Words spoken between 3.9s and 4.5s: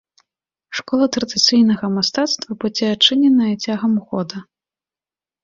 года.